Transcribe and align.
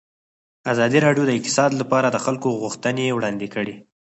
ازادي 0.71 0.99
راډیو 1.05 1.23
د 1.27 1.31
اقتصاد 1.37 1.71
لپاره 1.81 2.07
د 2.11 2.17
خلکو 2.25 2.49
غوښتنې 2.61 3.05
وړاندې 3.13 3.47
کړي. 3.55 3.75